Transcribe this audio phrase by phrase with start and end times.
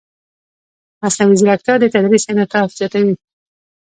[1.03, 3.15] مصنوعي ځیرکتیا د تدریس انعطاف زیاتوي.